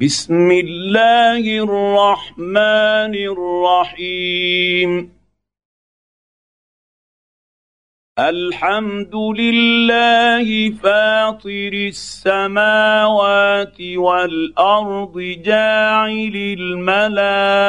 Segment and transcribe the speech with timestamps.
[0.00, 5.12] بسم الله الرحمن الرحيم.
[8.18, 17.68] الحمد لله فاطر السماوات والأرض جاعل الملائكة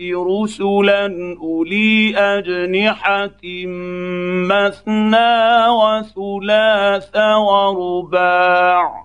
[0.00, 3.42] رسلا أولي أجنحة
[4.48, 9.03] مثنى وثلاث ورباع.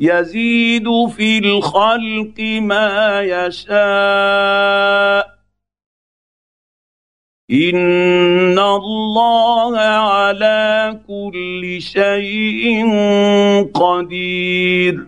[0.00, 0.84] يزيد
[1.16, 3.80] في الخلق ما يشاء.
[7.50, 12.86] إن الله على كل شيء
[13.74, 15.06] قدير.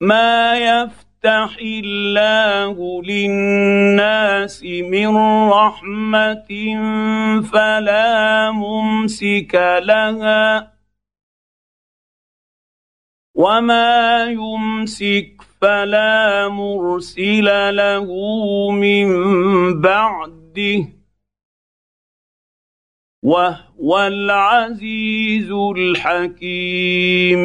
[0.00, 5.16] ما يفتح الله للناس من
[5.50, 6.50] رحمة
[7.52, 10.79] فلا ممسك لها.
[13.40, 18.06] وما يمسك فلا مرسل له
[18.70, 19.08] من
[19.80, 20.80] بعده
[23.22, 27.40] وهو العزيز الحكيم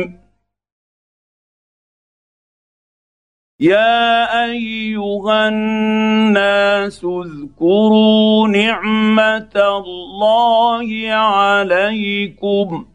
[3.59, 12.94] يا ايها الناس اذكروا نعمه الله عليكم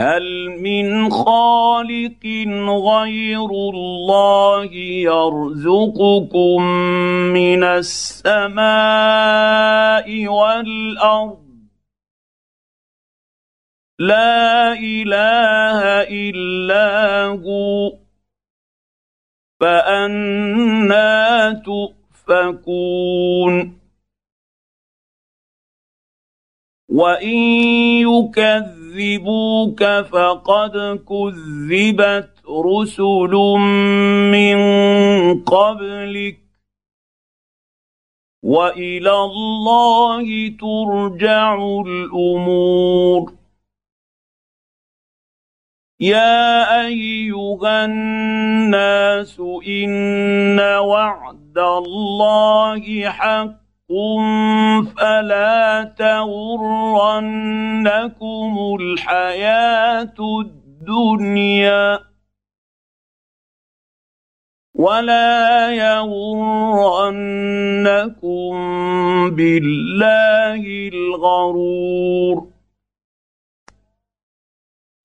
[0.00, 2.26] هل من خالق
[2.88, 4.72] غير الله
[5.12, 6.62] يرزقكم
[7.32, 8.66] من السماء
[10.26, 11.50] والأرض؟
[13.98, 17.92] لا إله إلا هو
[19.60, 23.54] فأنا تؤفكون.
[26.88, 27.36] وإن
[28.08, 30.72] يكذب يكذبوك فقد
[31.08, 33.34] كذبت رسل
[34.32, 34.58] من
[35.44, 36.38] قبلك
[38.42, 41.54] وإلى الله ترجع
[41.86, 43.32] الأمور.
[46.00, 53.59] يا أيها الناس إن وعد الله حق
[54.96, 57.16] فلا تغرنكم
[58.80, 61.98] الحياة الدنيا
[64.74, 66.10] ولا يغرنكم
[69.30, 72.50] بالله الغرور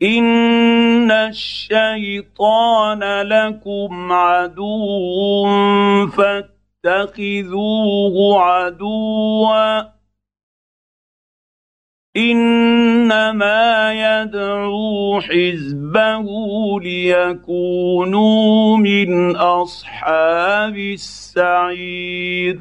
[0.03, 4.77] ان الشيطان لكم عدو
[6.07, 6.54] فاتقوا
[6.85, 9.81] اتخذوه عدوا.
[12.17, 16.25] إنما يدعو حزبه
[16.79, 22.59] ليكونوا من أصحاب السعير.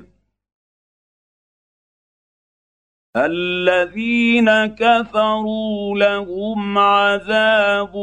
[3.16, 7.94] الذين كفروا لهم عذاب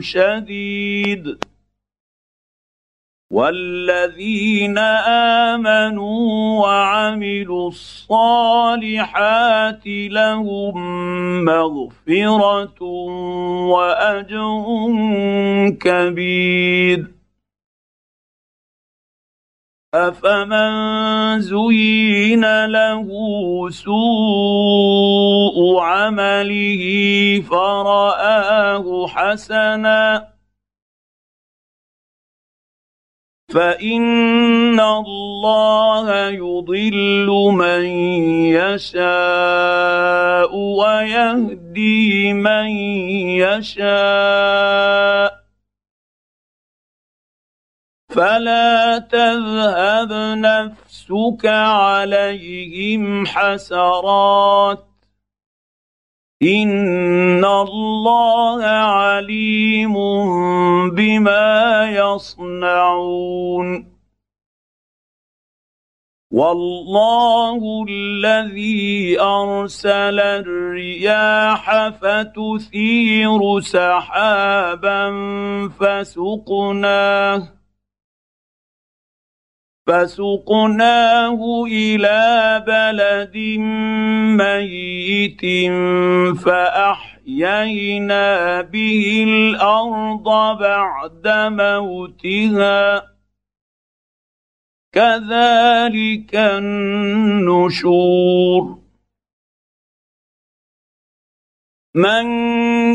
[0.00, 1.53] شديد.
[3.30, 4.78] والذين
[5.48, 9.06] امنوا وعملوا الصالحات
[9.86, 10.74] لهم
[11.44, 12.82] مغفره
[13.72, 14.64] واجر
[15.80, 17.14] كبير
[19.94, 23.06] افمن زين له
[23.70, 26.84] سوء عمله
[27.50, 30.33] فراه حسنا
[33.54, 37.84] فان الله يضل من
[38.58, 42.66] يشاء ويهدي من
[43.46, 45.34] يشاء
[48.08, 54.93] فلا تذهب نفسك عليهم حسرات
[56.44, 59.94] ان الله عليم
[60.90, 63.94] بما يصنعون
[66.32, 75.10] والله الذي ارسل الرياح فتثير سحابا
[75.80, 77.53] فسقناه
[79.86, 82.20] فسقناه إلى
[82.66, 83.36] بلد
[84.40, 85.42] ميت
[86.38, 88.26] فاحيينا
[88.62, 93.02] به الأرض بعد موتها
[94.92, 97.84] كذلك النشور
[101.94, 102.26] من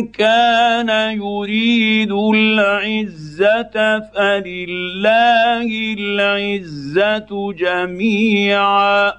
[0.07, 0.89] كان
[1.21, 5.67] يريد العزه فلله
[5.99, 9.13] العزه جميعا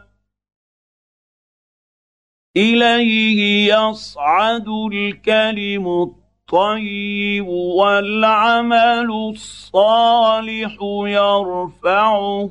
[2.57, 12.51] اليه يصعد الكلم الطيب والعمل الصالح يرفعه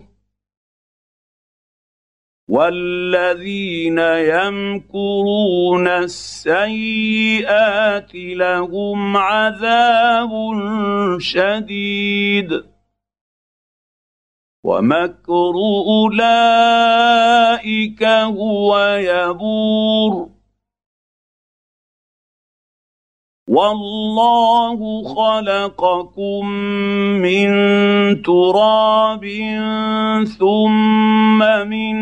[2.50, 4.00] والذين
[4.34, 6.56] يمكرون السيئات
[8.16, 10.31] لهم عذاب
[11.19, 12.63] شديد.
[14.63, 15.54] ومكر
[15.88, 20.29] أولئك هو يبور.
[23.50, 24.78] والله
[25.16, 26.46] خلقكم
[27.18, 27.50] من
[28.22, 29.25] تراب
[30.40, 31.96] ثم من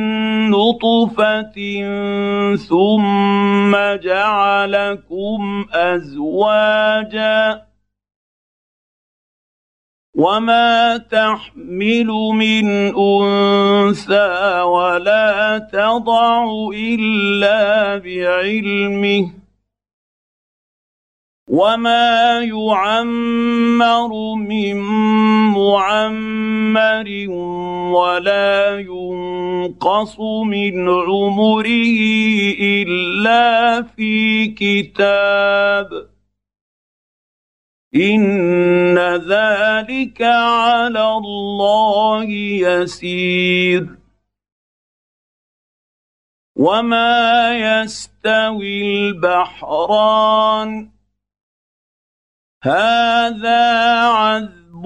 [0.49, 1.57] نطفة
[2.55, 7.61] ثم جعلكم أزواجا
[10.15, 19.46] وما تحمل من أنثى ولا تضع إلا بعلمه
[21.47, 24.75] وما يعمر من
[25.55, 27.07] معمر
[27.95, 31.97] ولا ينقص من عمره
[32.59, 36.09] الا في كتاب
[37.95, 42.23] ان ذلك على الله
[42.67, 43.88] يسير
[46.55, 50.96] وما يستوي البحران
[52.63, 54.86] هذا عذب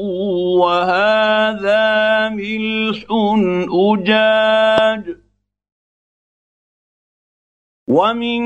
[0.60, 3.06] وهذا ملح
[3.70, 5.04] أجاج.
[7.88, 8.42] ومن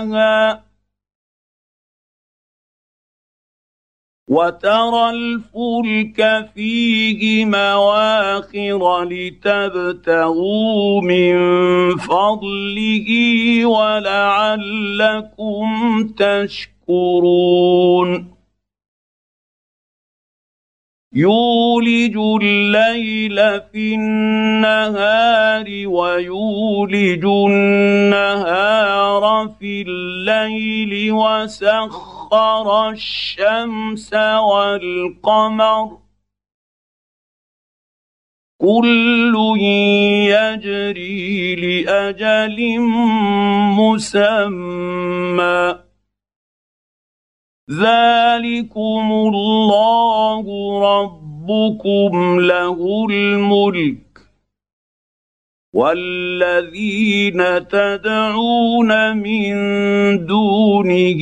[4.29, 11.35] وترى الفلك فيه مواخر لتبتغوا من
[11.97, 13.09] فضله
[13.65, 14.87] ولعلكم
[16.17, 17.53] تشكرون
[21.15, 29.23] يولج الليل في النهار ويولج النهار
[29.59, 35.97] في الليل وسخر الشمس والقمر.
[38.57, 39.35] كل
[40.27, 42.79] يجري لأجل
[43.79, 45.82] مسمى.
[47.81, 50.43] ذلكم الله
[50.81, 53.97] ربكم له الملك
[55.73, 59.53] والذين تدعون من
[60.25, 61.21] دونه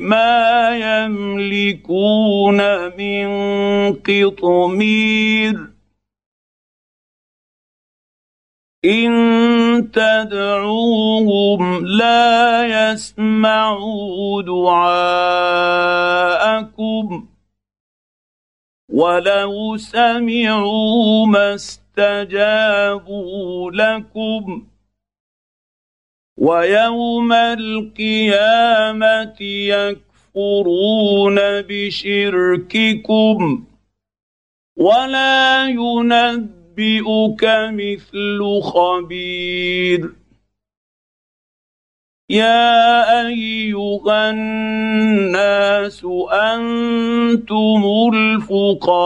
[0.00, 2.58] ما يملكون
[2.98, 3.26] من
[3.92, 5.73] قطمير
[8.84, 14.84] إن تدعوهم لا يسمعوا دعاءكم
[18.92, 24.66] ولو سمعوا ما استجابوا لكم
[26.38, 31.36] ويوم القيامة يكفرون
[31.68, 33.64] بشرككم
[34.76, 40.12] ولا ينبئون ينبئك مثل خبير.
[42.30, 47.82] يا أيها الناس أنتم
[48.14, 49.02] الفقراء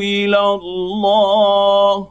[0.00, 2.08] إلى الله.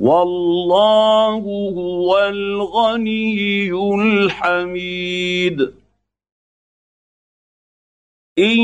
[0.00, 1.42] والله
[1.76, 5.85] هو الغني الحميد.
[8.38, 8.58] ان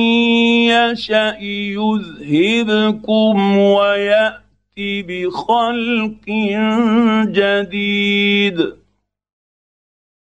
[0.69, 1.37] يشا
[1.73, 4.43] يذهبكم ويات
[4.79, 6.27] بخلق
[7.27, 8.77] جديد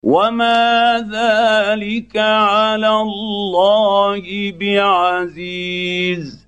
[0.03, 6.43] وما ذلك على الله بعزيز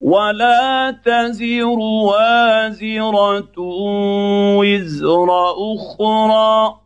[0.00, 3.52] ولا تزر وازره
[4.58, 5.28] وزر
[5.74, 6.85] أخرى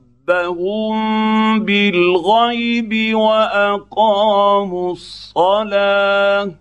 [0.29, 6.51] ربهم بالغيب واقاموا الصلاه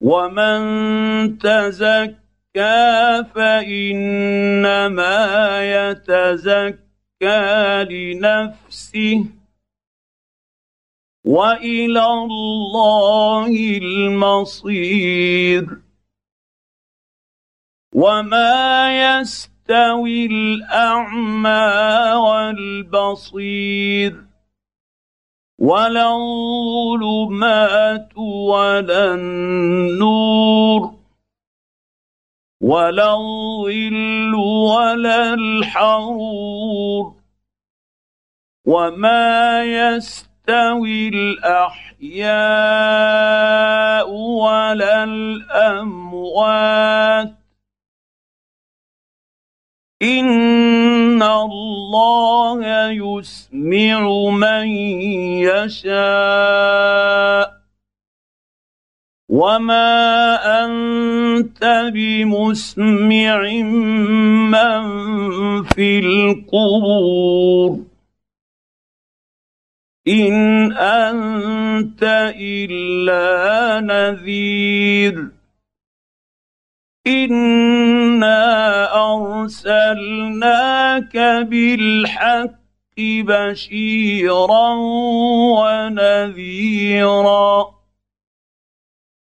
[0.00, 5.16] ومن تزكى فانما
[5.90, 6.84] يتزكى
[7.90, 9.24] لنفسه
[11.24, 13.46] والى الله
[13.82, 15.66] المصير
[17.94, 21.72] وما يستوي يستوي الأعمى
[22.16, 24.24] والبصير
[25.58, 30.94] ولا الظلمات ولا النور
[32.60, 37.14] ولا الظل ولا الحرور
[38.66, 42.34] وما يستوي الأحياء
[44.10, 45.84] ولا الأموات
[50.04, 54.66] ان الله يسمع من
[55.48, 57.54] يشاء
[59.28, 59.84] وما
[60.64, 63.38] انت بمسمع
[64.52, 64.82] من
[65.62, 67.78] في القبور
[70.08, 72.02] ان انت
[72.36, 75.33] الا نذير
[77.06, 78.40] انا
[79.44, 81.16] ارسلناك
[81.50, 82.50] بالحق
[82.98, 84.68] بشيرا
[86.30, 87.74] ونذيرا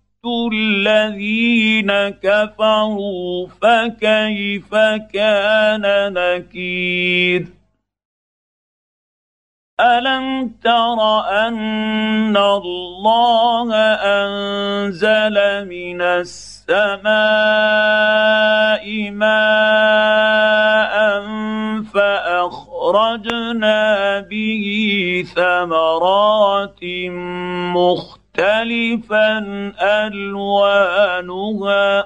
[0.53, 4.75] الذين كفروا فكيف
[5.13, 7.55] كان نكير؟
[9.79, 17.05] ألم تر أن الله أنزل من السماء
[19.11, 20.95] ماء
[21.93, 23.39] فأخرجنا
[24.19, 24.65] به
[25.35, 26.79] ثمرات
[27.75, 29.37] مختلفة مختلفا
[30.07, 32.05] ألوانها.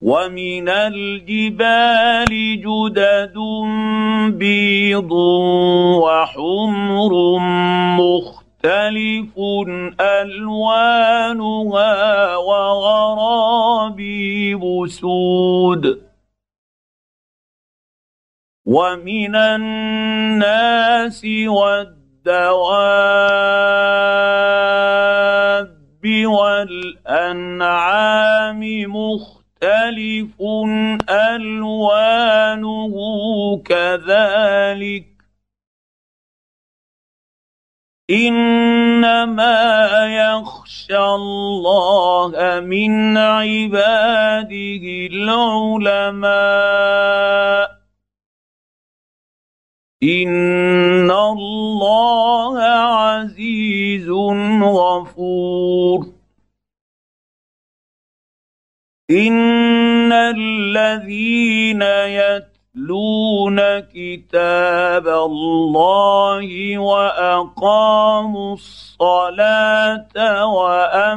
[0.00, 3.34] ومن الجبال جدد
[4.38, 5.12] بيض
[6.02, 7.38] وحمر
[8.00, 9.38] مختلف
[10.00, 11.16] ألوانها
[12.36, 13.82] وغرابيب
[14.86, 16.10] سود.
[18.66, 23.80] ومن الناس والدين الدواب
[27.06, 27.80] والأنعام
[28.92, 30.42] مختلف
[31.10, 32.94] ألوانه
[33.64, 35.06] كذلك
[38.10, 39.56] إنما
[40.06, 46.30] يخشى الله من عباده العلماء
[55.20, 56.06] غفور
[59.10, 70.46] ان الذين يتلون كتاب الله واقاموا الصلاه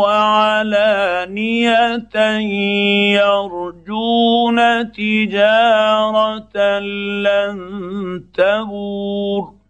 [0.02, 1.42] وعلانيه
[3.12, 4.58] يرجون
[4.92, 7.58] تجاره لن
[8.34, 9.62] تبور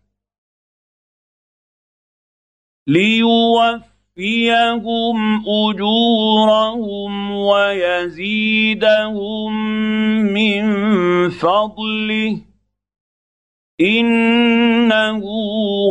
[4.17, 8.83] ليوفيهم اجورهم ويزيدهم
[10.33, 10.65] من
[11.31, 12.41] فضله
[13.81, 15.23] انه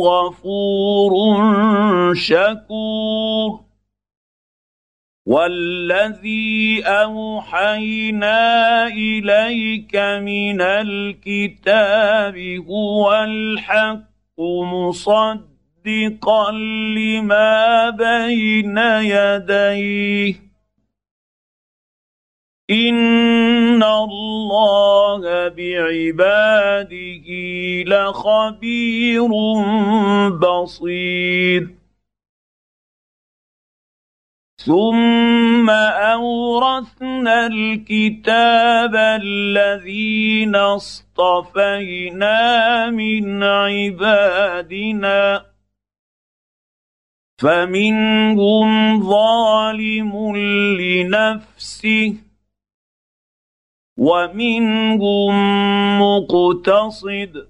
[0.04, 1.12] غفور
[2.14, 3.60] شكور.
[5.26, 8.40] والذي اوحينا
[8.86, 12.38] اليك من الكتاب
[12.68, 14.40] هو الحق
[15.86, 16.50] مصدقا
[16.96, 20.34] لما بين يديه.
[22.70, 27.26] ان الله بعباده
[27.86, 29.28] لخبير
[30.30, 31.68] بصير.
[34.56, 42.40] ثم اورثنا الكتاب الذين اصطفينا
[42.90, 45.51] من عبادنا.
[47.42, 50.36] فمنهم ظالم
[50.80, 52.14] لنفسه
[53.98, 55.32] ومنهم
[56.02, 57.48] مقتصد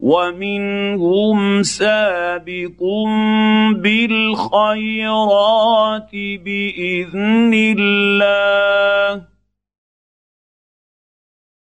[0.00, 2.80] ومنهم سابق
[3.82, 5.30] بالخيرات
[6.14, 9.24] بإذن الله.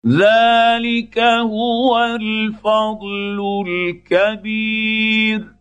[0.08, 5.61] ذلك هو الفضل الكبير.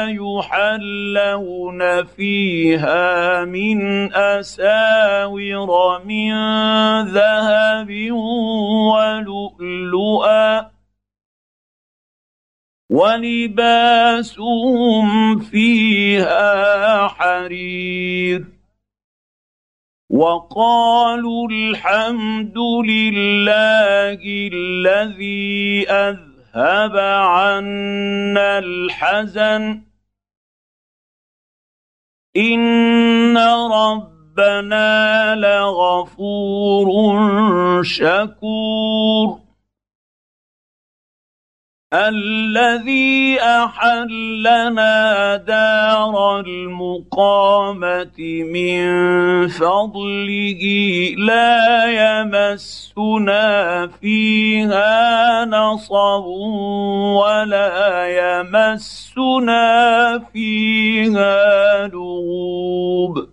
[0.07, 6.33] يحلون فيها من أساور من
[7.03, 8.11] ذهب
[8.91, 10.71] ولؤلؤا
[12.89, 14.39] ولباسهم
[15.39, 18.52] فيها حرير
[20.13, 24.21] وقالوا الحمد لله
[24.53, 29.81] الذي أذهب عنا الحزن.
[32.37, 33.37] إن
[33.71, 36.87] ربنا لغفور
[37.83, 39.42] شكور.
[41.93, 48.17] الذي أحلنا دار المقامة
[48.53, 48.83] من
[49.47, 50.63] فضله
[51.17, 53.43] لا يمسنا
[54.01, 56.25] فيها نصب
[57.21, 59.63] ولا يمسنا
[60.33, 63.32] فيها لغوب.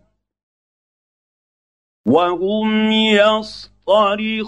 [2.05, 2.91] وهم
[3.91, 4.47] يصطرخون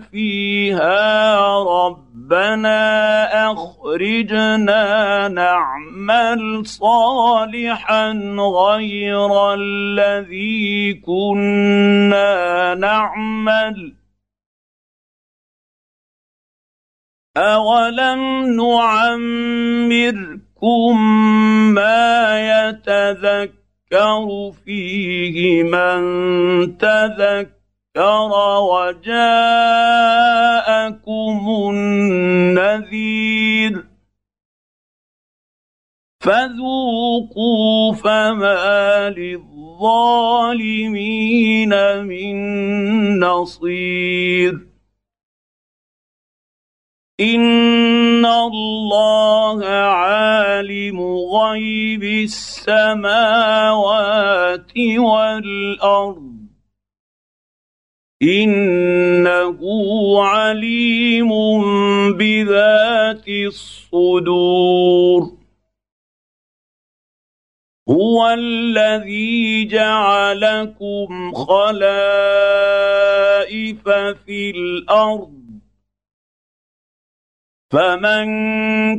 [0.00, 2.80] فيها ربنا
[3.52, 13.94] أخرجنا نعمل صالحا غير الذي كنا نعمل.
[17.36, 20.08] اولم نعمركم
[21.74, 23.57] ما يتذكر
[23.92, 26.00] يذكر فيه من
[26.78, 29.30] تذكر وجاءكم
[31.70, 33.28] النذير
[36.20, 40.48] فذوقوا فما للظالمين
[42.04, 42.36] من
[43.20, 44.68] نصير
[47.20, 49.64] ان الله
[50.88, 51.00] عالم
[51.36, 52.98] غيب السماوات
[54.98, 56.38] والأرض.
[58.22, 59.58] إنه
[60.22, 61.30] عليم
[62.12, 65.22] بذات الصدور.
[67.88, 72.18] هو الذي جعلكم خلائف
[74.26, 75.47] في الأرض.
[77.70, 78.28] فمن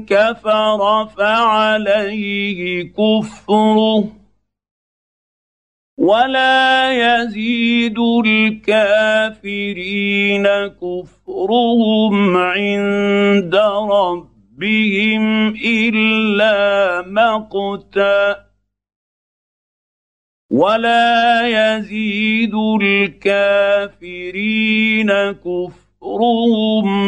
[0.05, 4.19] كفر فعليه كفره
[5.97, 9.27] ولا يزيد الكافرين
[10.67, 13.55] كفرهم عند
[13.91, 18.45] ربهم الا مقتا
[20.51, 24.31] ولا يزيد الكافرين
[25.31, 25.88] كفرهم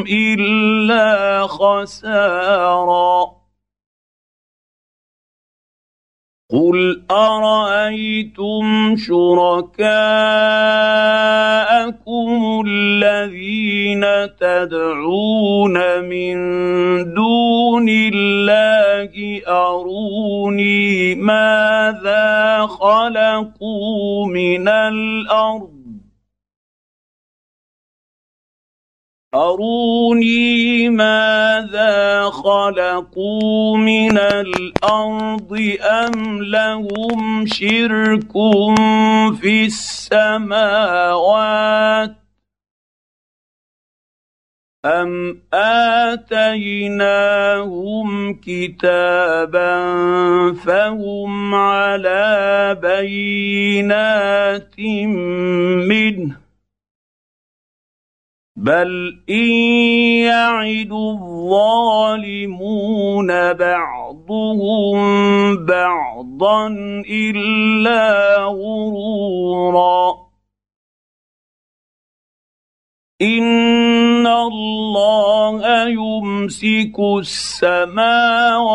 [0.09, 3.41] الا خسارا
[6.51, 9.91] قل ارايتم شركاءكم
[12.67, 14.05] الذين
[14.39, 16.35] تدعون من
[17.13, 25.80] دون الله اروني ماذا خلقوا من الأرض
[29.33, 38.31] اروني ماذا خلقوا من الأرض ام لهم شرك
[39.41, 40.91] في السماوات
[44.85, 47.13] ام اتيناهم
[48.33, 49.73] كتابا
[50.53, 54.79] فهم على بينات
[55.87, 56.40] منه
[58.61, 59.49] بل ان
[60.21, 62.47] يعد الظالمون
[63.53, 64.99] بعضهم
[65.65, 66.67] بعضا
[67.09, 70.13] الا غرورا
[73.21, 78.69] ان الله يمسك السماوات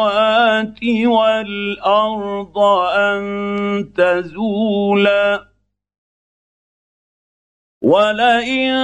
[1.07, 2.59] والارض
[2.99, 3.23] ان
[3.97, 5.56] تزولا
[7.87, 8.75] ولئن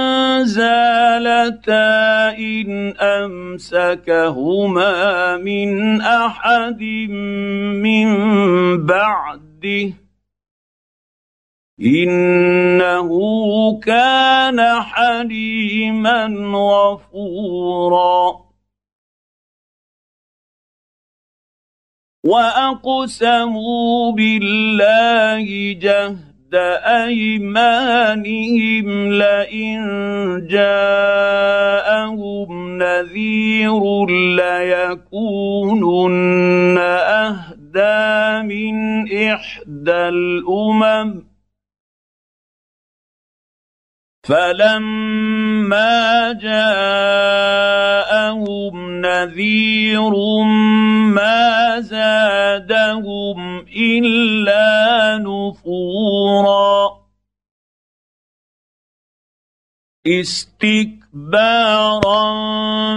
[0.45, 4.93] زالتا ان امسكهما
[5.37, 6.81] من احد
[7.83, 8.07] من
[8.85, 9.93] بعده
[11.79, 13.09] انه
[13.79, 18.43] كان حليما غفورا
[22.25, 26.32] واقسموا بالله جهد
[27.05, 29.81] أيمانهم لئن
[30.49, 36.17] جاءهم نذير ليكونن
[36.77, 38.75] أهدى من
[39.29, 41.32] إحدى الأمم.
[44.23, 45.91] فلما
[46.41, 47.63] جاءهم
[49.01, 50.11] نذير
[51.13, 57.03] ما زادهم الا نفورا
[60.07, 61.41] استكبارا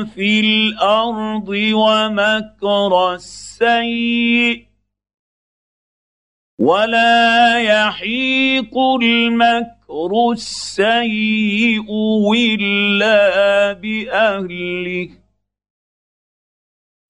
[0.05, 4.67] في الأرض ومكر السيء
[6.59, 9.76] ولا يحيق المكر
[10.33, 11.87] السيء
[12.35, 15.09] إلا بأهله.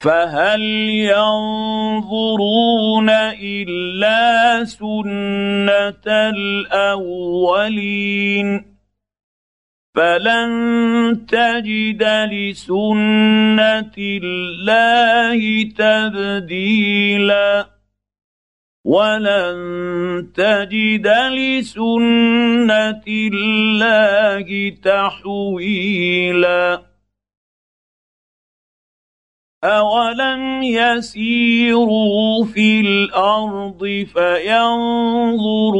[0.00, 0.60] فهل
[0.90, 1.50] ينظرون
[3.40, 7.66] إلا سنة الأولين؟
[9.94, 10.50] فلن
[11.28, 17.75] تجد لسنة الله تبديلا.
[18.86, 19.58] ولن
[20.34, 24.46] تجد لسنة الله
[24.82, 26.82] تحويلا.
[29.64, 35.74] اولم يسيروا في الأرض فينظروا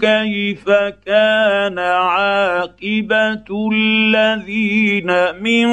[0.00, 0.70] كيف
[1.06, 5.06] كان عاقبه الذين
[5.42, 5.68] من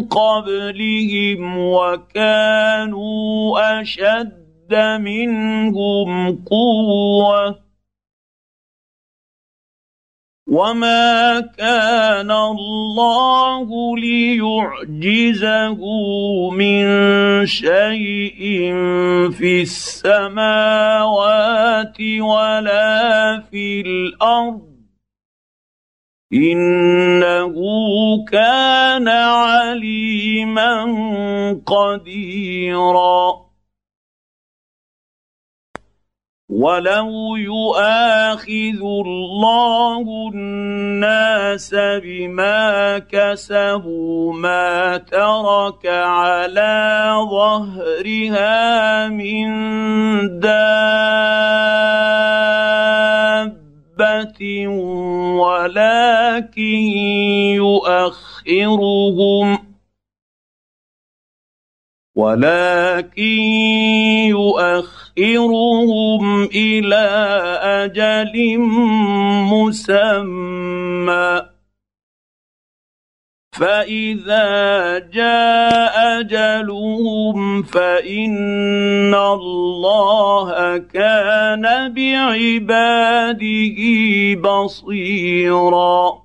[0.00, 4.41] قبلهم وكانوا اشد
[4.74, 7.62] منهم قوة.
[10.48, 15.80] وما كان الله ليعجزه
[16.50, 16.86] من
[17.46, 18.72] شيء
[19.30, 20.36] في السماوات
[22.00, 24.72] ولا في الأرض.
[26.32, 27.54] إنه
[28.24, 30.84] كان عليما
[31.66, 33.51] قديرا.
[36.52, 49.48] ولو يؤاخذ الله الناس بما كسبوا ما ترك على ظهرها من
[50.40, 51.08] دابه
[55.40, 56.82] ولكن
[58.44, 59.71] يؤخرهم
[62.14, 63.40] ولكن
[64.28, 67.06] يؤخرهم إلى
[67.62, 68.58] أجل
[69.52, 71.42] مسمى.
[73.52, 83.78] فإذا جاء أجلهم فإن الله كان بعباده
[84.40, 86.22] بصيرا.